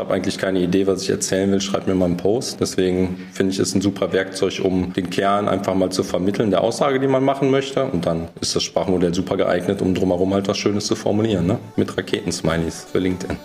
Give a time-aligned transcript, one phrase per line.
[0.00, 2.60] habe eigentlich keine Idee, was ich erzählen will, schreib mir mal einen Post.
[2.60, 6.62] Deswegen finde ich es ein super Werkzeug, um den Kern einfach mal zu vermitteln, der
[6.62, 7.84] Aussage, die man machen möchte.
[7.84, 11.58] Und dann ist das Sprachmodell super geeignet, um drumherum halt was Schönes zu formulieren, ne?
[11.76, 13.36] mit Raketensmileys für LinkedIn.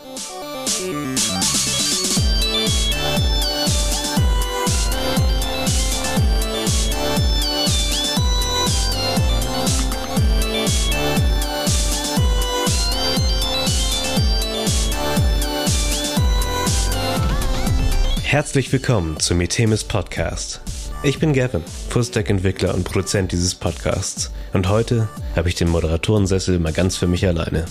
[18.36, 20.60] Herzlich willkommen zum Itemis Podcast.
[21.04, 24.30] Ich bin Gavin, Fullstack-Entwickler und Produzent dieses Podcasts.
[24.52, 27.64] Und heute habe ich den Moderatorensessel mal ganz für mich alleine.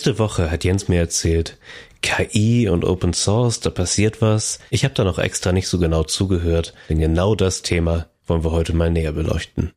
[0.00, 1.58] Letzte Woche hat Jens mir erzählt,
[2.00, 4.58] KI und Open Source, da passiert was.
[4.70, 8.50] Ich habe da noch extra nicht so genau zugehört, denn genau das Thema wollen wir
[8.50, 9.74] heute mal näher beleuchten.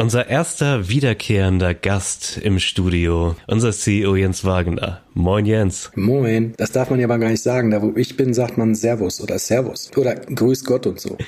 [0.00, 5.02] Unser erster wiederkehrender Gast im Studio, unser CEO Jens Wagner.
[5.12, 5.90] Moin Jens.
[5.94, 6.54] Moin.
[6.56, 7.70] Das darf man ja aber gar nicht sagen.
[7.70, 11.18] Da wo ich bin, sagt man Servus oder Servus oder Grüß Gott und so.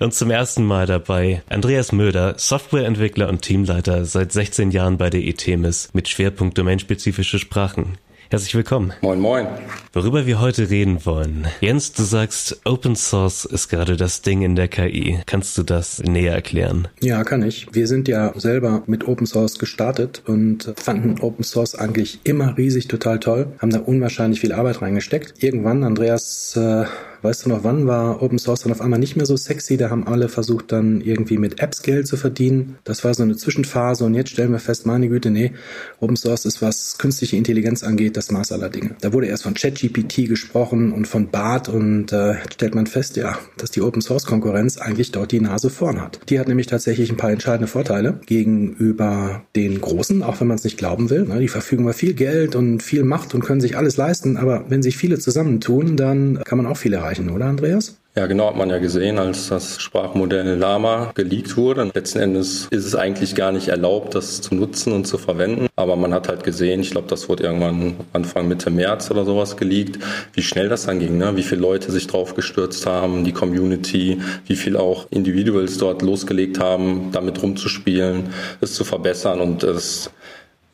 [0.00, 5.22] Und zum ersten Mal dabei Andreas Möder, Softwareentwickler und Teamleiter seit 16 Jahren bei der
[5.22, 7.98] eTemis mit Schwerpunkt domainspezifische Sprachen.
[8.30, 8.92] Herzlich willkommen.
[9.00, 9.46] Moin, moin.
[9.94, 11.46] Worüber wir heute reden wollen.
[11.62, 15.20] Jens, du sagst, Open Source ist gerade das Ding in der KI.
[15.24, 16.88] Kannst du das näher erklären?
[17.00, 17.68] Ja, kann ich.
[17.72, 22.86] Wir sind ja selber mit Open Source gestartet und fanden Open Source eigentlich immer riesig
[22.86, 25.42] total toll, haben da unwahrscheinlich viel Arbeit reingesteckt.
[25.42, 26.84] Irgendwann, Andreas, äh,
[27.22, 29.76] Weißt du noch, wann war Open Source dann auf einmal nicht mehr so sexy?
[29.76, 32.78] Da haben alle versucht, dann irgendwie mit Apps Geld zu verdienen.
[32.84, 35.52] Das war so eine Zwischenphase und jetzt stellen wir fest, meine Güte, nee,
[36.00, 38.94] Open Source ist, was künstliche Intelligenz angeht, das Maß aller Dinge.
[39.00, 43.36] Da wurde erst von ChatGPT gesprochen und von BART und äh, stellt man fest, ja,
[43.56, 46.20] dass die Open Source Konkurrenz eigentlich dort die Nase vorn hat.
[46.28, 50.64] Die hat nämlich tatsächlich ein paar entscheidende Vorteile gegenüber den Großen, auch wenn man es
[50.64, 51.24] nicht glauben will.
[51.24, 51.40] Ne?
[51.40, 54.82] Die verfügen über viel Geld und viel Macht und können sich alles leisten, aber wenn
[54.82, 57.98] sich viele zusammentun, dann kann man auch viel erreichen erreichen, oder Andreas?
[58.16, 61.90] Ja, genau, hat man ja gesehen, als das Sprachmodell Lama geleakt wurde.
[61.94, 65.68] Letzten Endes ist es eigentlich gar nicht erlaubt, das zu nutzen und zu verwenden.
[65.76, 69.56] Aber man hat halt gesehen, ich glaube, das wurde irgendwann Anfang Mitte März oder sowas
[69.56, 70.00] geleakt,
[70.32, 71.36] wie schnell das dann ging, ne?
[71.36, 76.58] wie viele Leute sich drauf gestürzt haben, die Community, wie viel auch Individuals dort losgelegt
[76.58, 78.30] haben, damit rumzuspielen,
[78.60, 80.10] es zu verbessern und es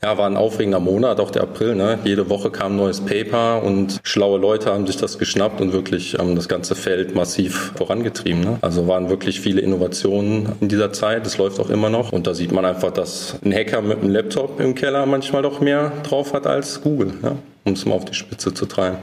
[0.04, 1.74] ja, war ein aufregender Monat, auch der April.
[1.74, 1.98] Ne?
[2.04, 6.18] Jede Woche kam ein neues Paper und schlaue Leute haben sich das geschnappt und wirklich
[6.18, 8.42] ähm, das ganze Feld massiv vorangetrieben.
[8.42, 8.58] Ne?
[8.60, 11.26] Also waren wirklich viele Innovationen in dieser Zeit.
[11.26, 12.12] Es läuft auch immer noch.
[12.12, 15.62] Und da sieht man einfach, dass ein Hacker mit einem Laptop im Keller manchmal doch
[15.62, 17.36] mehr drauf hat als Google, ja?
[17.64, 18.98] um es mal auf die Spitze zu treiben.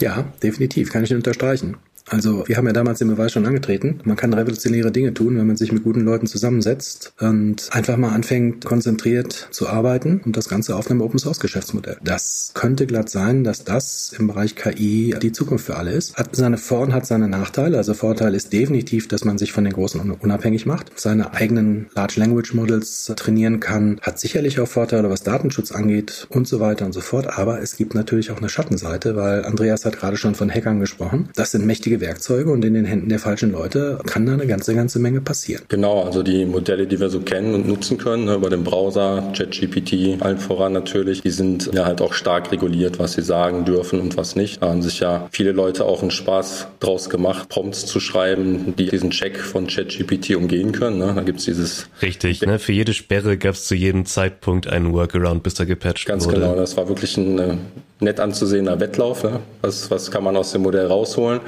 [0.00, 1.76] Ja, definitiv, kann ich unterstreichen.
[2.10, 4.00] Also wir haben ja damals den Beweis schon angetreten.
[4.04, 8.10] Man kann revolutionäre Dinge tun, wenn man sich mit guten Leuten zusammensetzt und einfach mal
[8.10, 11.98] anfängt, konzentriert zu arbeiten und das Ganze auf einem Open-Source-Geschäftsmodell.
[12.02, 16.16] Das könnte glatt sein, dass das im Bereich KI die Zukunft für alle ist.
[16.16, 17.76] Hat seine Vor- und hat seine Nachteile.
[17.76, 22.18] Also Vorteil ist definitiv, dass man sich von den Großen unabhängig macht, seine eigenen Large
[22.18, 26.92] Language Models trainieren kann, hat sicherlich auch Vorteile, was Datenschutz angeht und so weiter und
[26.92, 27.38] so fort.
[27.38, 31.28] Aber es gibt natürlich auch eine Schattenseite, weil Andreas hat gerade schon von Hackern gesprochen.
[31.34, 34.74] Das sind mächtige Werkzeuge und in den Händen der falschen Leute kann da eine ganze,
[34.74, 35.62] ganze Menge passieren.
[35.68, 39.32] Genau, also die Modelle, die wir so kennen und nutzen können, ne, über den Browser,
[39.36, 44.00] ChatGPT, allen voran natürlich, die sind ja halt auch stark reguliert, was sie sagen dürfen
[44.00, 44.62] und was nicht.
[44.62, 48.88] Da haben sich ja viele Leute auch einen Spaß draus gemacht, Prompts zu schreiben, die
[48.88, 50.98] diesen Check von ChatGPT umgehen können.
[50.98, 51.12] Ne?
[51.14, 51.88] Da gibt's dieses...
[52.02, 52.58] Richtig, ne?
[52.58, 56.40] für jede Sperre gab es zu jedem Zeitpunkt einen Workaround, bis da gepatcht Ganz wurde.
[56.40, 57.54] genau, das war wirklich ein äh,
[58.00, 59.24] nett anzusehender Wettlauf.
[59.24, 59.40] Ne?
[59.62, 61.40] Was, was kann man aus dem Modell rausholen?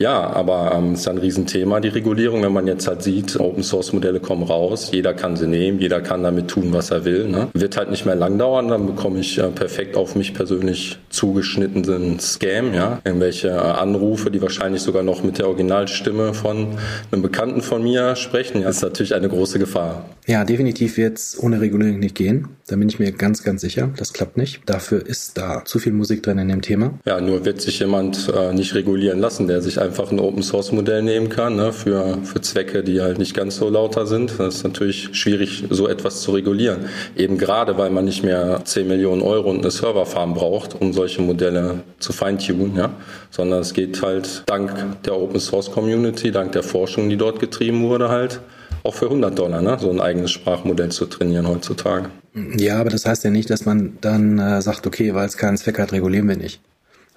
[0.00, 2.42] Ja, aber ähm, ist ja ein Riesenthema, die Regulierung.
[2.44, 6.00] Wenn man jetzt halt sieht, Open Source Modelle kommen raus, jeder kann sie nehmen, jeder
[6.00, 7.26] kann damit tun, was er will.
[7.28, 7.48] Ne?
[7.52, 12.20] Wird halt nicht mehr lang dauern, dann bekomme ich äh, perfekt auf mich persönlich zugeschnittenen
[12.20, 13.00] Scam, ja.
[13.04, 16.78] Irgendwelche äh, Anrufe, die wahrscheinlich sogar noch mit der Originalstimme von
[17.10, 18.62] einem Bekannten von mir sprechen.
[18.62, 20.04] Ja, ist natürlich eine große Gefahr.
[20.28, 22.48] Ja, definitiv wird es ohne Regulierung nicht gehen.
[22.68, 23.88] Da bin ich mir ganz, ganz sicher.
[23.96, 24.60] Das klappt nicht.
[24.66, 26.98] Dafür ist da zu viel Musik drin in dem Thema.
[27.06, 30.72] Ja, nur wird sich jemand äh, nicht regulieren lassen, der sich einfach ein Open Source
[30.72, 34.38] Modell nehmen kann, ne, für, für Zwecke, die halt nicht ganz so lauter sind.
[34.38, 36.86] Das ist natürlich schwierig, so etwas zu regulieren.
[37.16, 41.22] Eben gerade, weil man nicht mehr 10 Millionen Euro und eine Serverfarm braucht, um solche
[41.22, 42.90] Modelle zu feintunen, ja,
[43.30, 47.82] sondern es geht halt dank der Open Source Community, dank der Forschung, die dort getrieben
[47.82, 48.40] wurde, halt
[48.84, 49.76] auch für 100 Dollar, ne?
[49.80, 52.10] so ein eigenes Sprachmodell zu trainieren heutzutage.
[52.56, 55.56] Ja, aber das heißt ja nicht, dass man dann äh, sagt, okay, weil es keinen
[55.56, 56.60] Zweck hat, regulieren wir nicht.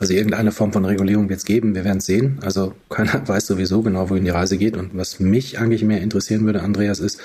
[0.01, 2.39] Also irgendeine Form von Regulierung wird es geben, wir werden es sehen.
[2.42, 4.75] Also keiner weiß sowieso genau, wohin die Reise geht.
[4.75, 7.21] Und was mich eigentlich mehr interessieren würde, Andreas, ist,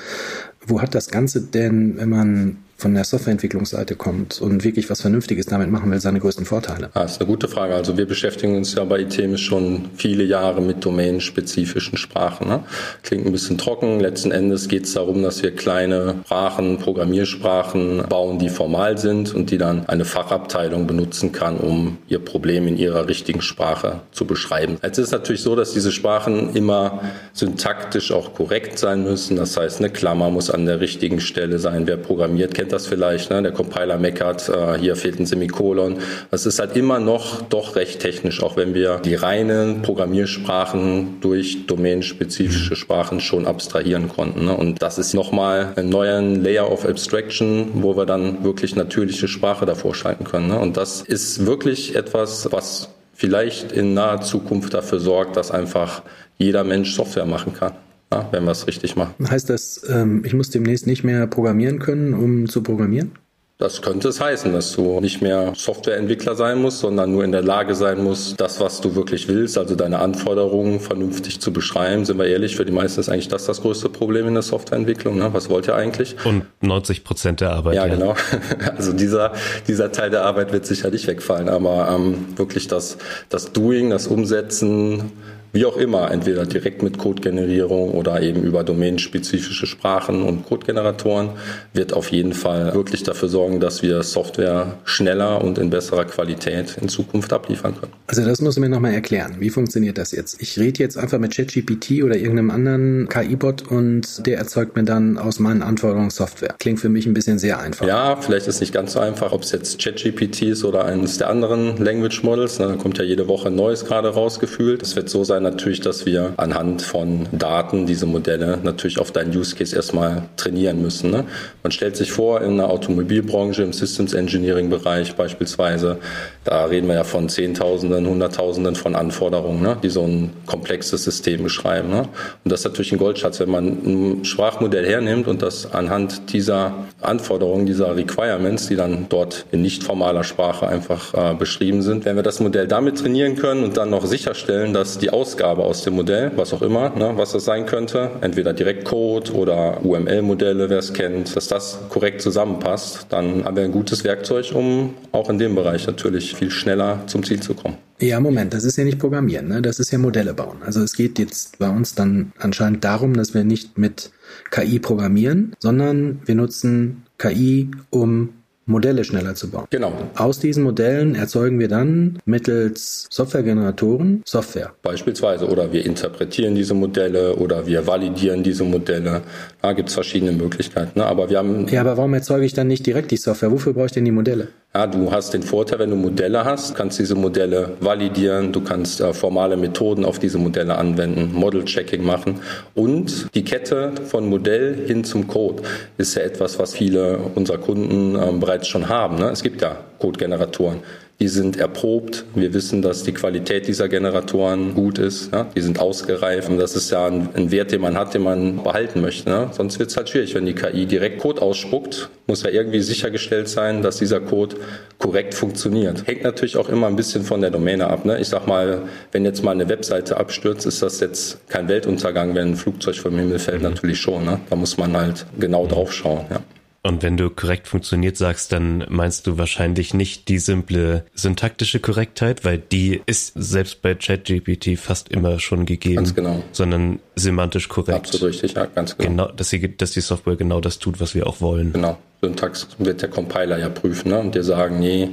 [0.66, 5.46] wo hat das Ganze denn, wenn man von der Softwareentwicklungsseite kommt und wirklich was Vernünftiges
[5.46, 6.90] damit machen will, seine größten Vorteile?
[6.92, 7.74] Ah, das ist eine gute Frage.
[7.74, 12.48] Also wir beschäftigen uns ja bei ITEMIS schon viele Jahre mit domänenspezifischen Sprachen.
[12.48, 12.64] Ne?
[13.02, 13.98] Klingt ein bisschen trocken.
[14.00, 19.50] Letzten Endes geht es darum, dass wir kleine Sprachen, Programmiersprachen bauen, die formal sind und
[19.50, 24.76] die dann eine Fachabteilung benutzen kann, um ihr Problem in ihrer richtigen Sprache zu beschreiben.
[24.82, 27.00] Jetzt ist es natürlich so, dass diese Sprachen immer
[27.32, 29.36] syntaktisch auch korrekt sein müssen.
[29.36, 31.86] Das heißt, eine Klammer muss an der richtigen Stelle sein.
[31.86, 33.30] Wer programmiert, kennt das vielleicht.
[33.30, 33.42] Ne?
[33.42, 35.98] Der Compiler meckert, äh, hier fehlt ein Semikolon.
[36.30, 41.66] Das ist halt immer noch doch recht technisch, auch wenn wir die reinen Programmiersprachen durch
[41.66, 42.76] domänenspezifische mhm.
[42.76, 44.46] Sprachen schon abstrahieren konnten.
[44.46, 44.56] Ne?
[44.56, 49.66] Und das ist nochmal ein neuer Layer of Abstraction, wo wir dann wirklich natürliche Sprache
[49.66, 50.48] davor schalten können.
[50.48, 50.58] Ne?
[50.58, 56.02] Und das ist wirklich etwas, was vielleicht in naher Zukunft dafür sorgt, dass einfach
[56.38, 57.72] jeder Mensch Software machen kann
[58.12, 59.14] ja, wenn wir es richtig machen.
[59.28, 63.12] Heißt das, ähm, ich muss demnächst nicht mehr programmieren können, um zu programmieren?
[63.58, 67.40] Das könnte es heißen, dass du nicht mehr Softwareentwickler sein musst, sondern nur in der
[67.40, 72.04] Lage sein musst, das, was du wirklich willst, also deine Anforderungen vernünftig zu beschreiben.
[72.04, 75.16] Sind wir ehrlich, für die meisten ist eigentlich das das größte Problem in der Softwareentwicklung.
[75.16, 75.32] Ne?
[75.32, 76.16] Was wollt ihr eigentlich?
[76.26, 77.76] Und 90 Prozent der Arbeit.
[77.76, 78.14] Ja, ja, genau.
[78.76, 79.32] Also dieser,
[79.66, 82.98] dieser Teil der Arbeit wird sicher nicht wegfallen, aber ähm, wirklich das,
[83.30, 85.12] das Doing, das Umsetzen,
[85.56, 91.30] wie auch immer, entweder direkt mit Codegenerierung oder eben über domänenspezifische Sprachen und Codegeneratoren,
[91.72, 96.76] wird auf jeden Fall wirklich dafür sorgen, dass wir Software schneller und in besserer Qualität
[96.78, 97.92] in Zukunft abliefern können.
[98.06, 99.36] Also das muss mir nochmal erklären.
[99.38, 100.42] Wie funktioniert das jetzt?
[100.42, 105.16] Ich rede jetzt einfach mit ChatGPT oder irgendeinem anderen KI-Bot und der erzeugt mir dann
[105.16, 106.54] aus meinen Anforderungen Software.
[106.58, 107.86] Klingt für mich ein bisschen sehr einfach.
[107.86, 111.16] Ja, vielleicht ist es nicht ganz so einfach, ob es jetzt ChatGPT ist oder eines
[111.16, 112.58] der anderen Language Models.
[112.58, 114.82] Da kommt ja jede Woche ein neues gerade rausgefühlt.
[114.82, 119.36] Es wird so sein, natürlich, dass wir anhand von Daten diese Modelle natürlich auf deinen
[119.36, 121.10] Use Case erstmal trainieren müssen.
[121.10, 121.24] Ne?
[121.62, 125.98] Man stellt sich vor, in der Automobilbranche, im Systems Engineering Bereich beispielsweise,
[126.46, 129.76] da reden wir ja von Zehntausenden, Hunderttausenden von Anforderungen, ne?
[129.82, 131.90] die so ein komplexes System beschreiben.
[131.90, 132.08] Ne?
[132.44, 136.72] Und das ist natürlich ein Goldschatz, wenn man ein Sprachmodell hernimmt und das anhand dieser
[137.02, 142.16] Anforderungen, dieser Requirements, die dann dort in nicht formaler Sprache einfach äh, beschrieben sind, wenn
[142.16, 145.82] wir das Modell damit trainieren können und dann noch sicherstellen, dass die Aus Ausgabe aus
[145.82, 150.78] dem Modell, was auch immer, ne, was das sein könnte, entweder Direktcode oder UML-Modelle, wer
[150.78, 155.40] es kennt, dass das korrekt zusammenpasst, dann haben wir ein gutes Werkzeug, um auch in
[155.40, 157.76] dem Bereich natürlich viel schneller zum Ziel zu kommen.
[158.00, 159.62] Ja, Moment, das ist ja nicht Programmieren, ne?
[159.62, 160.58] das ist ja Modelle bauen.
[160.62, 164.10] Also es geht jetzt bei uns dann anscheinend darum, dass wir nicht mit
[164.50, 168.34] KI programmieren, sondern wir nutzen KI, um
[168.66, 169.66] Modelle schneller zu bauen.
[169.70, 169.92] Genau.
[170.16, 174.72] Aus diesen Modellen erzeugen wir dann mittels Softwaregeneratoren Software.
[174.82, 175.46] Beispielsweise.
[175.46, 179.22] Oder wir interpretieren diese Modelle oder wir validieren diese Modelle.
[179.62, 180.98] Da gibt es verschiedene Möglichkeiten.
[180.98, 181.06] Ne?
[181.06, 181.68] Aber wir haben.
[181.68, 183.52] Ja, aber warum erzeuge ich dann nicht direkt die Software?
[183.52, 184.48] Wofür brauche ich denn die Modelle?
[184.76, 189.00] Ja, du hast den Vorteil, wenn du Modelle hast, kannst diese Modelle validieren, du kannst
[189.00, 192.42] äh, formale Methoden auf diese Modelle anwenden, Model-Checking machen
[192.74, 195.62] und die Kette von Modell hin zum Code
[195.96, 199.16] ist ja etwas, was viele unserer Kunden ähm, bereits schon haben.
[199.16, 199.30] Ne?
[199.30, 200.80] Es gibt ja Code-Generatoren
[201.18, 202.24] die sind erprobt.
[202.34, 205.32] Wir wissen, dass die Qualität dieser Generatoren gut ist.
[205.32, 205.46] Ja?
[205.56, 206.50] Die sind ausgereift.
[206.50, 209.30] Und das ist ja ein, ein, Wert, den man hat, den man behalten möchte.
[209.30, 209.48] Ne?
[209.52, 212.10] Sonst wird es halt schwierig, wenn die KI direkt Code ausspuckt.
[212.26, 214.56] Muss ja irgendwie sichergestellt sein, dass dieser Code
[214.98, 216.06] korrekt funktioniert.
[216.06, 218.04] Hängt natürlich auch immer ein bisschen von der Domäne ab.
[218.04, 218.20] Ne?
[218.20, 218.82] Ich sag mal,
[219.12, 222.34] wenn jetzt mal eine Webseite abstürzt, ist das jetzt kein Weltuntergang.
[222.34, 224.26] Wenn ein Flugzeug vom Himmel fällt, natürlich schon.
[224.26, 224.40] Ne?
[224.50, 226.26] Da muss man halt genau drauf schauen.
[226.28, 226.40] Ja.
[226.86, 232.44] Und wenn du korrekt funktioniert sagst, dann meinst du wahrscheinlich nicht die simple syntaktische Korrektheit,
[232.44, 235.96] weil die ist selbst bei ChatGPT fast immer schon gegeben.
[235.96, 236.44] Ganz genau.
[236.52, 237.98] Sondern semantisch korrekt.
[237.98, 239.26] Absolut richtig, ja, ganz genau.
[239.26, 241.72] genau dass, sie, dass die Software genau das tut, was wir auch wollen.
[241.72, 241.98] Genau.
[242.22, 244.20] Syntax wird der Compiler ja prüfen ne?
[244.20, 245.10] und dir sagen, nee,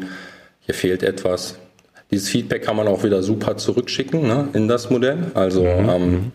[0.62, 1.58] hier fehlt etwas.
[2.12, 5.32] Dieses Feedback kann man auch wieder super zurückschicken ne, in das Modell.
[5.34, 5.90] Also mhm.
[5.90, 6.32] ähm, mhm.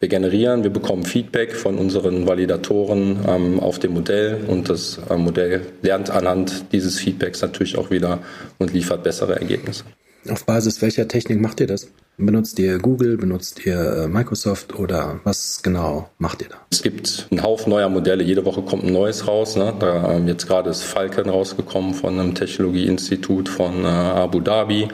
[0.00, 5.16] Wir generieren, wir bekommen Feedback von unseren Validatoren ähm, auf dem Modell und das äh,
[5.16, 8.20] Modell lernt anhand dieses Feedbacks natürlich auch wieder
[8.58, 9.84] und liefert bessere Ergebnisse.
[10.28, 11.88] Auf Basis welcher Technik macht ihr das?
[12.18, 16.56] Benutzt ihr Google, benutzt ihr äh, Microsoft oder was genau macht ihr da?
[16.70, 18.22] Es gibt einen Haufen neuer Modelle.
[18.22, 19.56] Jede Woche kommt ein neues raus.
[19.56, 19.72] Ne?
[19.80, 24.88] Da, ähm, jetzt gerade ist Falcon rausgekommen von einem Technologieinstitut von äh, Abu Dhabi.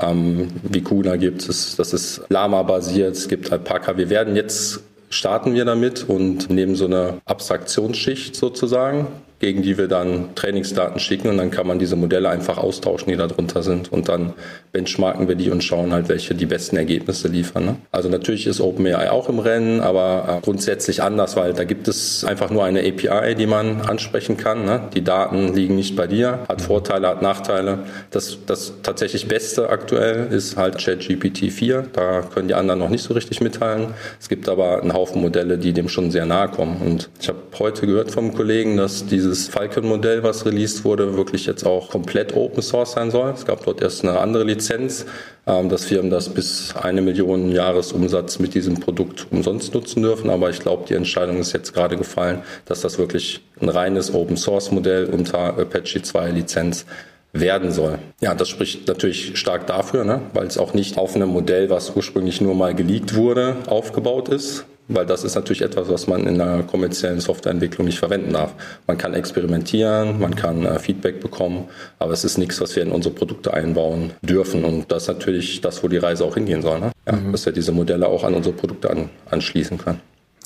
[0.00, 3.14] Ähm, Vicuna gibt es, das ist Lama-basiert.
[3.14, 3.96] Es gibt Alpaca.
[3.96, 4.80] Wir werden jetzt
[5.12, 9.06] starten wir damit und nehmen so eine Abstraktionsschicht sozusagen,
[9.42, 13.16] gegen die wir dann Trainingsdaten schicken und dann kann man diese Modelle einfach austauschen, die
[13.16, 14.34] da drunter sind und dann
[14.70, 17.64] benchmarken wir die und schauen halt, welche die besten Ergebnisse liefern.
[17.64, 17.76] Ne?
[17.90, 22.24] Also natürlich ist OpenAI auch im Rennen, aber äh, grundsätzlich anders, weil da gibt es
[22.24, 24.64] einfach nur eine API, die man ansprechen kann.
[24.64, 24.88] Ne?
[24.94, 27.80] Die Daten liegen nicht bei dir, hat Vorteile, hat Nachteile.
[28.12, 31.86] Das, das tatsächlich Beste aktuell ist halt ChatGPT 4.
[31.92, 33.88] Da können die anderen noch nicht so richtig mitteilen.
[34.20, 36.76] Es gibt aber einen Haufen Modelle, die dem schon sehr nahe kommen.
[36.80, 41.64] Und ich habe heute gehört vom Kollegen, dass dieses Falcon-Modell, was released wurde, wirklich jetzt
[41.64, 43.30] auch komplett Open Source sein soll.
[43.30, 45.06] Es gab dort erst eine andere Lizenz
[45.44, 50.30] ähm, dass Firmen das bis eine Million Jahresumsatz mit diesem Produkt umsonst nutzen dürfen.
[50.30, 54.36] Aber ich glaube, die Entscheidung ist jetzt gerade gefallen, dass das wirklich ein reines Open
[54.36, 56.86] Source Modell unter Apache 2 Lizenz
[57.32, 57.98] werden soll.
[58.20, 60.20] Ja, das spricht natürlich stark dafür, ne?
[60.32, 64.66] weil es auch nicht auf einem Modell, was ursprünglich nur mal geleakt wurde, aufgebaut ist,
[64.94, 68.54] weil das ist natürlich etwas, was man in der kommerziellen Softwareentwicklung nicht verwenden darf.
[68.86, 71.68] Man kann experimentieren, man kann äh, Feedback bekommen,
[71.98, 74.64] aber es ist nichts, was wir in unsere Produkte einbauen dürfen.
[74.64, 76.80] Und das ist natürlich das, wo die Reise auch hingehen soll.
[76.80, 76.92] Ne?
[77.06, 77.32] Ja, mhm.
[77.32, 80.00] Dass wir diese Modelle auch an unsere Produkte an, anschließen können.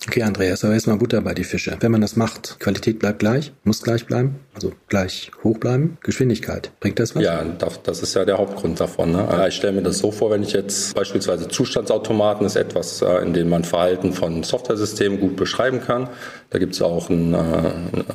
[0.08, 1.76] Okay, Andreas, aber erstmal Butter bei die Fische.
[1.80, 5.98] Wenn man das macht, Qualität bleibt gleich, muss gleich bleiben, also gleich hoch bleiben.
[6.00, 7.24] Geschwindigkeit, bringt das was?
[7.24, 7.44] Ja,
[7.82, 9.10] das ist ja der Hauptgrund davon.
[9.10, 9.46] Ne?
[9.48, 13.32] Ich stelle mir das so vor, wenn ich jetzt beispielsweise Zustandsautomaten ist etwas, äh, in
[13.32, 16.08] dem man Verhalten von Softwaresystemen gut beschreiben kann.
[16.50, 17.38] Da gibt es auch ein, äh,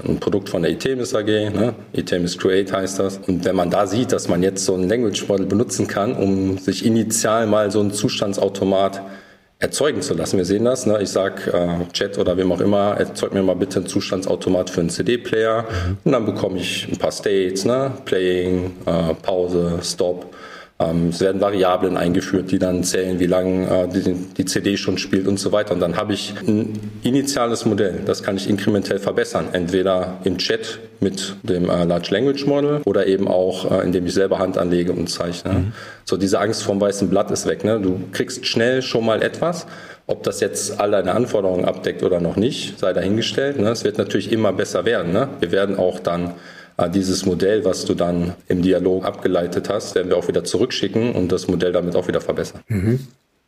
[0.07, 1.73] ein, Produkt von der Itemis AG, ne?
[1.91, 3.19] Itemis Create heißt das.
[3.27, 6.57] Und wenn man da sieht, dass man jetzt so ein Language Model benutzen kann, um
[6.57, 9.01] sich initial mal so ein Zustandsautomat
[9.61, 10.37] erzeugen zu lassen.
[10.37, 10.85] Wir sehen das.
[10.85, 10.99] Ne?
[11.01, 14.81] Ich sage äh, Chat oder wem auch immer, erzeug mir mal bitte einen Zustandsautomat für
[14.81, 15.97] einen CD-Player mhm.
[16.03, 17.91] und dann bekomme ich ein paar States, ne?
[18.05, 20.33] Playing, äh, Pause, Stop.
[20.81, 25.27] Ähm, es werden Variablen eingeführt, die dann zählen, wie lange äh, die, CD schon spielt
[25.27, 25.73] und so weiter.
[25.73, 29.49] Und dann habe ich ein initiales Modell, das kann ich inkrementell verbessern.
[29.51, 34.13] Entweder im Chat mit dem äh, Large Language Model oder eben auch, äh, indem ich
[34.13, 35.53] selber Hand anlege und zeichne.
[35.53, 35.73] Mhm.
[36.05, 37.63] So diese Angst vom weißen Blatt ist weg.
[37.63, 37.79] Ne?
[37.79, 39.67] Du kriegst schnell schon mal etwas.
[40.07, 43.59] Ob das jetzt all deine Anforderungen abdeckt oder noch nicht, sei dahingestellt.
[43.59, 43.69] Ne?
[43.69, 45.13] Es wird natürlich immer besser werden.
[45.13, 45.29] Ne?
[45.39, 46.33] Wir werden auch dann
[46.87, 51.31] dieses Modell, was du dann im Dialog abgeleitet hast, werden wir auch wieder zurückschicken und
[51.31, 52.61] das Modell damit auch wieder verbessern.
[52.67, 52.99] Mhm.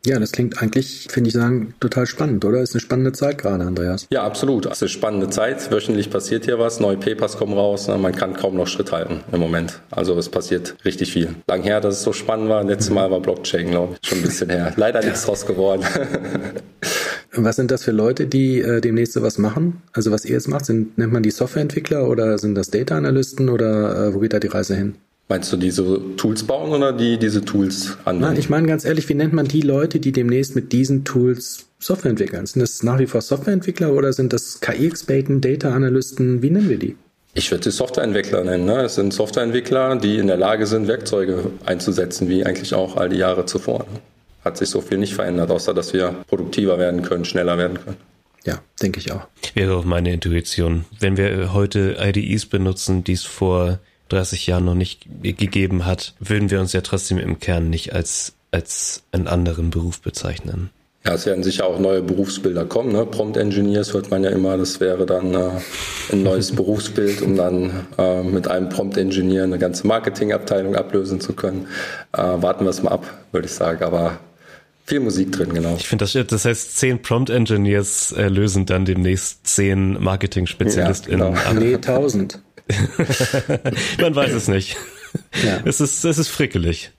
[0.06, 2.62] Ja, das klingt eigentlich, finde ich sagen, total spannend, oder?
[2.62, 4.06] Ist eine spannende Zeit gerade, Andreas.
[4.12, 4.66] Ja, absolut.
[4.66, 5.72] Es ist eine spannende Zeit.
[5.72, 6.82] Wöchentlich passiert hier was.
[6.82, 7.88] Neue Papers kommen raus.
[7.88, 9.80] Man kann kaum noch Schritt halten im Moment.
[9.92, 11.36] Also es passiert richtig viel.
[11.48, 12.66] Lang her, dass es so spannend war.
[12.66, 14.10] Letztes Mal war Blockchain, glaube ich.
[14.10, 14.74] Schon ein bisschen her.
[14.76, 15.86] Leider nichts draus geworden.
[17.32, 19.82] Was sind das für Leute, die äh, demnächst sowas machen?
[19.94, 23.50] Also was ihr jetzt macht, sind, nennt man die Softwareentwickler oder sind das Data Analysten
[23.50, 24.96] oder äh, wo geht da die Reise hin?
[25.30, 28.22] Meinst du diese Tools bauen oder die diese Tools anwenden?
[28.22, 31.66] Nein, ich meine ganz ehrlich, wie nennt man die Leute, die demnächst mit diesen Tools
[31.80, 32.46] Software entwickeln?
[32.46, 36.42] Sind das nach wie vor Softwareentwickler oder sind das KI-Experten, Data Analysten?
[36.42, 36.96] Wie nennen wir die?
[37.36, 38.66] Ich würde sie Softwareentwickler nennen.
[38.66, 38.82] Ne?
[38.82, 43.18] Es sind Softwareentwickler, die in der Lage sind, Werkzeuge einzusetzen, wie eigentlich auch all die
[43.18, 43.80] Jahre zuvor.
[43.92, 44.00] Ne?
[44.44, 47.98] hat sich so viel nicht verändert, außer dass wir produktiver werden können, schneller werden können.
[48.46, 49.26] Ja, denke ich auch.
[49.54, 50.86] Wäre auch meine Intuition.
[51.00, 56.52] Wenn wir heute IDEs benutzen, die es vor 30 Jahren noch nicht gegeben hat, würden
[56.52, 60.70] wir uns ja trotzdem im Kern nicht als, als einen anderen Beruf bezeichnen.
[61.06, 62.94] Ja, es werden sicher auch neue Berufsbilder kommen.
[62.94, 63.06] Ne?
[63.06, 65.50] Prompt Engineers hört man ja immer, das wäre dann äh,
[66.14, 71.34] ein neues Berufsbild, um dann äh, mit einem Prompt Engineer eine ganze Marketingabteilung ablösen zu
[71.34, 71.68] können.
[72.14, 73.84] Äh, warten wir es mal ab, würde ich sagen.
[73.84, 74.20] Aber
[74.86, 75.76] viel Musik drin, genau.
[75.78, 81.30] Ich finde das, das heißt, zehn Prompt Engineers äh, lösen dann demnächst zehn Marketing-SpezialistInnen ja,
[81.32, 81.40] genau.
[81.42, 81.56] ab.
[81.60, 82.40] Nee, tausend.
[84.00, 84.78] Man weiß es nicht.
[85.44, 85.62] Ja.
[85.66, 86.92] Es ist, es ist frickelig.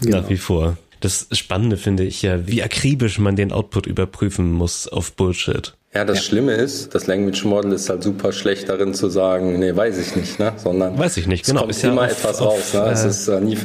[0.00, 0.20] Genau.
[0.20, 0.76] Nach wie vor.
[1.00, 5.76] Das Spannende finde ich ja, wie akribisch man den Output überprüfen muss auf Bullshit.
[5.96, 6.24] Ja, das ja.
[6.24, 10.14] Schlimme ist, das Language Model ist halt super schlecht darin zu sagen, nee, weiß ich
[10.14, 10.52] nicht, ne?
[10.56, 11.60] Sondern weiß ich nicht, genau.
[11.60, 12.80] Es kommt ist immer ja auf, etwas auf, raus, ne?
[12.80, 13.56] Äh, es ist äh, nie,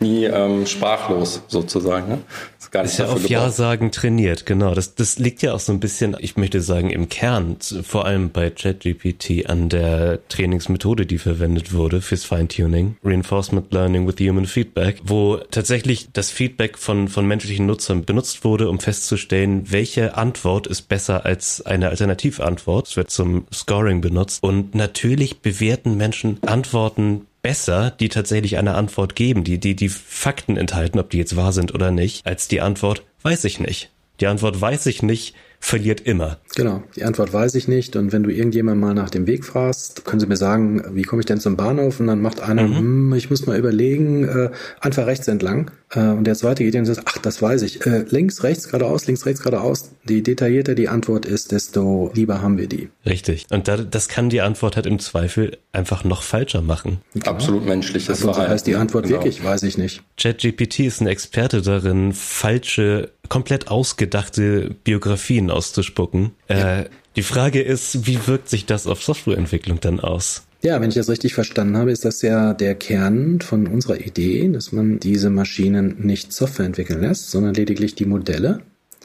[0.00, 2.18] nie ähm, sprachlos sozusagen, ne?
[2.58, 4.74] Ist, gar nicht ist ja auf Ja-Sagen trainiert, genau.
[4.74, 8.30] Das, das liegt ja auch so ein bisschen, ich möchte sagen, im Kern, vor allem
[8.30, 15.02] bei ChatGPT an der Trainingsmethode, die verwendet wurde fürs Feintuning, Reinforcement Learning with Human Feedback,
[15.04, 20.88] wo tatsächlich das Feedback von, von menschlichen Nutzern benutzt wurde, um festzustellen, welche Antwort ist
[20.88, 22.88] besser als eine Alternativantwort.
[22.88, 24.42] Es wird zum Scoring benutzt.
[24.42, 30.56] Und natürlich bewerten Menschen Antworten besser, die tatsächlich eine Antwort geben, die, die, die Fakten
[30.56, 33.90] enthalten, ob die jetzt wahr sind oder nicht, als die Antwort weiß ich nicht.
[34.20, 36.38] Die Antwort weiß ich nicht verliert immer.
[36.56, 37.96] Genau, die Antwort weiß ich nicht.
[37.96, 41.20] Und wenn du irgendjemand mal nach dem Weg fragst, können sie mir sagen, wie komme
[41.20, 42.00] ich denn zum Bahnhof?
[42.00, 42.78] Und dann macht einer, mhm.
[42.78, 44.50] hm, ich muss mal überlegen, äh,
[44.80, 45.70] einfach rechts entlang.
[45.90, 47.84] Äh, und der zweite geht hin und sagt, ach, das weiß ich.
[47.86, 49.90] Äh, links, rechts, geradeaus, links, rechts, geradeaus.
[50.08, 52.88] Je detaillierter die Antwort ist, desto lieber haben wir die.
[53.04, 53.46] Richtig.
[53.50, 56.98] Und da, das kann die Antwort halt im Zweifel einfach noch falscher machen.
[57.18, 57.34] Klar.
[57.34, 58.42] Absolut menschliches Verhalten.
[58.42, 59.16] Das heißt die Antwort genau.
[59.16, 60.02] wirklich, weiß ich nicht.
[60.16, 66.32] ChatGPT ist ein Experte darin, falsche komplett ausgedachte Biografien auszuspucken.
[66.48, 66.80] Ja.
[66.80, 70.44] Äh, die Frage ist, wie wirkt sich das auf Softwareentwicklung dann aus?
[70.62, 74.48] Ja, wenn ich das richtig verstanden habe, ist das ja der Kern von unserer Idee,
[74.48, 78.60] dass man diese Maschinen nicht Software entwickeln lässt, sondern lediglich die Modelle.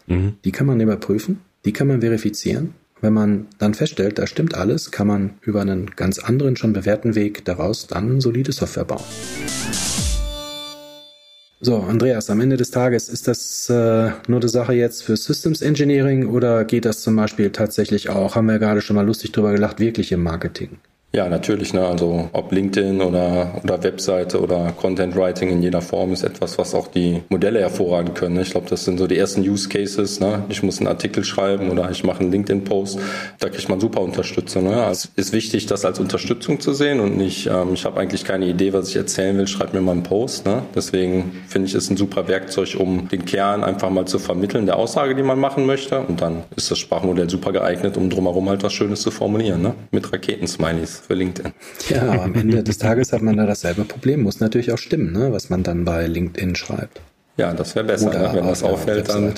[0.07, 0.33] Mhm.
[0.43, 2.73] Die kann man überprüfen, die kann man verifizieren.
[3.01, 7.15] Wenn man dann feststellt, da stimmt alles, kann man über einen ganz anderen, schon bewährten
[7.15, 9.03] Weg daraus dann solide Software bauen.
[11.65, 15.61] So, Andreas, am Ende des Tages ist das äh, nur eine Sache jetzt für Systems
[15.61, 19.53] Engineering oder geht das zum Beispiel tatsächlich auch, haben wir gerade schon mal lustig drüber
[19.53, 20.79] gelacht, wirklich im Marketing?
[21.15, 21.75] Ja, natürlich.
[21.75, 21.85] Ne?
[21.85, 26.73] Also ob LinkedIn oder, oder Webseite oder Content Writing in jeder Form ist etwas, was
[26.73, 28.33] auch die Modelle hervorragen können.
[28.33, 28.41] Ne?
[28.41, 30.19] Ich glaube, das sind so die ersten Use Cases.
[30.19, 30.43] Ne?
[30.49, 32.97] Ich muss einen Artikel schreiben oder ich mache einen LinkedIn-Post.
[33.37, 34.63] Da kriegt man super Unterstützung.
[34.63, 34.83] Ne?
[34.83, 38.25] Also es ist wichtig, das als Unterstützung zu sehen und nicht, ähm, ich habe eigentlich
[38.25, 40.47] keine Idee, was ich erzählen will, schreib mir mal einen Post.
[40.47, 40.63] Ne?
[40.73, 44.77] Deswegen finde ich es ein super Werkzeug, um den Kern einfach mal zu vermitteln, der
[44.77, 45.99] Aussage, die man machen möchte.
[45.99, 49.61] Und dann ist das Sprachmodell super geeignet, um drumherum halt was Schönes zu formulieren.
[49.61, 49.75] Ne?
[49.91, 51.53] Mit Raketensmileys für LinkedIn.
[51.89, 54.23] Ja, aber am Ende des Tages hat man da dasselbe Problem.
[54.23, 55.31] Muss natürlich auch stimmen, ne?
[55.31, 57.01] was man dann bei LinkedIn schreibt.
[57.37, 58.29] Ja, das wäre besser, ne?
[58.33, 59.33] wenn das auffällt, dann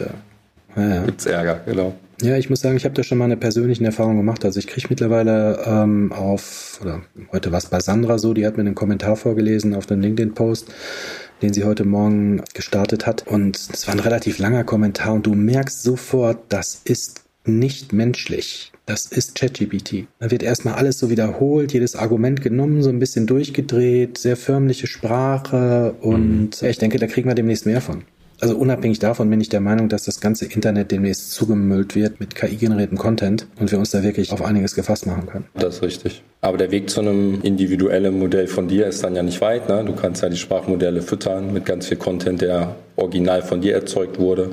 [0.76, 1.04] ja, ja.
[1.06, 1.96] gibt's Ärger, genau.
[2.22, 4.46] Ja, ich muss sagen, ich habe da schon mal eine persönliche Erfahrung gemacht.
[4.46, 8.56] Also ich kriege mittlerweile ähm, auf, oder heute war es bei Sandra so, die hat
[8.56, 10.74] mir einen Kommentar vorgelesen auf dem LinkedIn-Post,
[11.42, 13.28] den sie heute Morgen gestartet hat.
[13.28, 18.72] Und es war ein relativ langer Kommentar und du merkst sofort, das ist nicht menschlich.
[18.86, 20.08] Das ist ChatGPT.
[20.20, 24.86] Da wird erstmal alles so wiederholt, jedes Argument genommen, so ein bisschen durchgedreht, sehr förmliche
[24.86, 26.68] Sprache und mhm.
[26.68, 28.04] ich denke, da kriegen wir demnächst mehr von.
[28.42, 32.36] Also unabhängig davon bin ich der Meinung, dass das ganze Internet demnächst zugemüllt wird mit
[32.36, 35.46] KI-generiertem Content und wir uns da wirklich auf einiges gefasst machen können.
[35.54, 36.22] Das ist richtig.
[36.42, 39.70] Aber der Weg zu einem individuellen Modell von dir ist dann ja nicht weit.
[39.70, 39.84] Ne?
[39.86, 44.20] Du kannst ja die Sprachmodelle füttern mit ganz viel Content, der original von dir erzeugt
[44.20, 44.52] wurde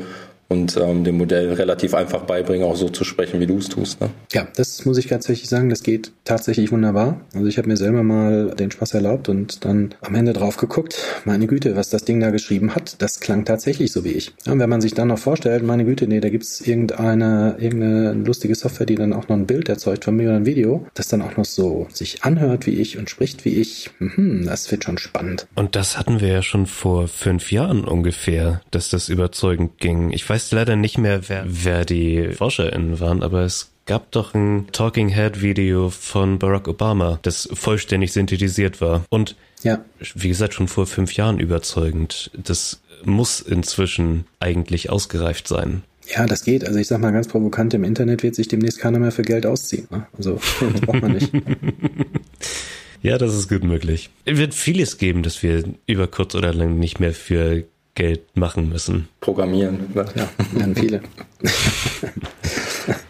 [0.53, 4.01] und ähm, dem Modell relativ einfach beibringen, auch so zu sprechen, wie du es tust.
[4.01, 4.11] Ne?
[4.33, 7.23] Ja, das muss ich tatsächlich sagen, das geht tatsächlich wunderbar.
[7.35, 10.99] Also ich habe mir selber mal den Spaß erlaubt und dann am Ende drauf geguckt,
[11.25, 14.35] meine Güte, was das Ding da geschrieben hat, das klang tatsächlich so wie ich.
[14.47, 18.55] und wenn man sich dann noch vorstellt, meine Güte, nee, da gibt's irgendeine, irgendeine lustige
[18.55, 21.23] Software, die dann auch noch ein Bild erzeugt von mir oder ein Video, das dann
[21.23, 24.99] auch noch so sich anhört wie ich und spricht wie ich, mhm, das wird schon
[24.99, 25.47] spannend.
[25.55, 30.11] Und das hatten wir ja schon vor fünf Jahren ungefähr, dass das überzeugend ging.
[30.11, 34.35] Ich weiß weiß leider nicht mehr, wer, wer die ForscherInnen waren, aber es gab doch
[34.35, 39.05] ein Talking Head Video von Barack Obama, das vollständig synthetisiert war.
[39.11, 39.85] Und ja.
[40.15, 42.31] wie gesagt, schon vor fünf Jahren überzeugend.
[42.35, 45.83] Das muss inzwischen eigentlich ausgereift sein.
[46.09, 46.67] Ja, das geht.
[46.67, 49.47] Also ich sag mal ganz provokant, im Internet wird sich demnächst keiner mehr für Geld
[49.47, 49.87] ausziehen.
[49.91, 50.07] Ne?
[50.17, 51.33] Also das braucht man nicht.
[53.03, 54.11] ja, das ist gut möglich.
[54.25, 58.69] Es wird vieles geben, dass wir über kurz oder lang nicht mehr für Geld machen
[58.69, 59.09] müssen.
[59.21, 59.91] Programmieren.
[59.95, 60.07] Ne?
[60.15, 61.03] Ja, werden viele.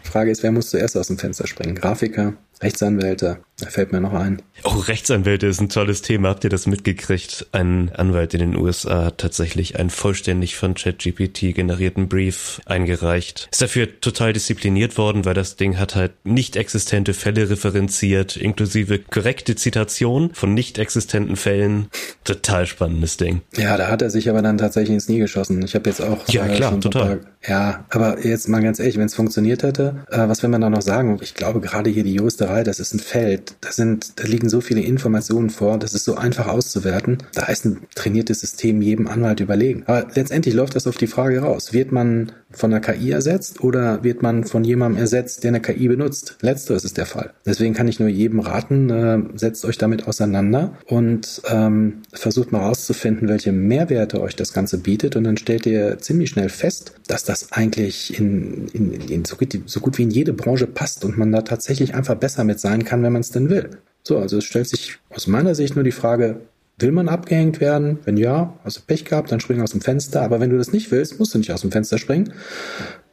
[0.03, 1.75] Frage ist, wer muss zuerst aus dem Fenster springen?
[1.75, 4.41] Grafiker, Rechtsanwälte, da fällt mir noch ein.
[4.63, 6.29] Oh, Rechtsanwälte ist ein tolles Thema.
[6.29, 7.47] Habt ihr das mitgekriegt?
[7.51, 13.49] Ein Anwalt in den USA hat tatsächlich einen vollständig von ChatGPT generierten Brief eingereicht.
[13.51, 18.99] Ist dafür total diszipliniert worden, weil das Ding hat halt nicht existente Fälle referenziert, inklusive
[18.99, 21.89] korrekte Zitation von nicht existenten Fällen.
[22.23, 23.41] Total spannendes Ding.
[23.55, 25.63] Ja, da hat er sich aber dann tatsächlich ins Nie geschossen.
[25.63, 27.17] Ich habe jetzt auch ja äh, klar, total.
[27.17, 30.61] Paar, ja, aber jetzt mal ganz ehrlich, wenn es funktioniert hätte, äh, was will man
[30.61, 31.19] da noch sagen?
[31.21, 32.13] Ich glaube gerade hier die
[32.53, 36.05] Juristerei, das ist ein Feld, da sind, da liegen so viele Informationen vor, das ist
[36.05, 37.17] so einfach auszuwerten.
[37.33, 39.83] Da ist ein trainiertes System jedem Anwalt überlegen.
[39.87, 41.73] Aber letztendlich läuft das auf die Frage raus.
[41.73, 45.87] Wird man von einer KI ersetzt oder wird man von jemandem ersetzt, der eine KI
[45.87, 46.37] benutzt?
[46.41, 47.33] Letzteres ist der Fall.
[47.45, 52.61] Deswegen kann ich nur jedem raten, äh, setzt euch damit auseinander und ähm, versucht mal
[52.61, 57.23] rauszufinden, welche Mehrwerte euch das Ganze bietet und dann stellt ihr ziemlich schnell fest, dass
[57.23, 61.17] das eigentlich in, in, in so, gut, so gut wie in jede Branche passt und
[61.17, 63.69] man da tatsächlich einfach besser mit sein kann, wenn man es denn will.
[64.03, 66.41] So, also es stellt sich aus meiner Sicht nur die Frage,
[66.79, 67.99] Will man abgehängt werden?
[68.03, 70.21] Wenn ja, hast du Pech gehabt, dann spring aus dem Fenster.
[70.21, 72.33] Aber wenn du das nicht willst, musst du nicht aus dem Fenster springen.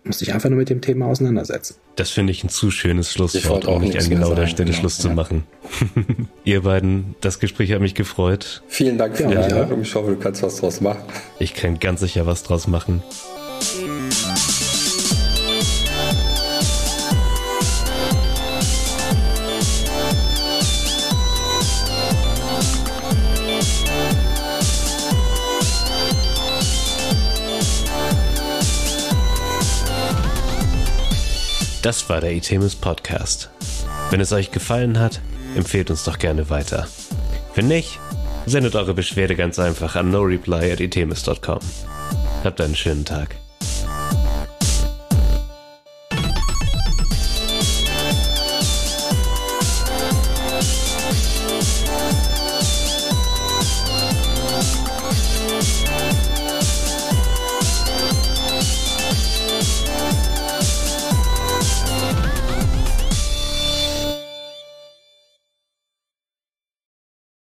[0.02, 1.76] Musst dich einfach nur mit dem Thema auseinandersetzen.
[1.96, 4.96] Das finde ich ein zu schönes Schlusswort, um nicht an genau der Stelle genau, Schluss
[4.98, 5.02] ja.
[5.02, 5.44] zu machen.
[6.44, 8.62] Ihr beiden, das Gespräch hat mich gefreut.
[8.66, 9.82] Vielen Dank für ja, die Einladung.
[9.82, 11.02] Ich hoffe, du kannst was draus machen.
[11.38, 13.02] Ich kann ganz sicher was draus machen.
[31.82, 33.48] Das war der Itemis Podcast.
[34.10, 35.22] Wenn es euch gefallen hat,
[35.56, 36.86] empfehlt uns doch gerne weiter.
[37.54, 37.98] Wenn nicht,
[38.44, 41.60] sendet eure Beschwerde ganz einfach an noreply.itemis.com.
[42.44, 43.36] Habt einen schönen Tag.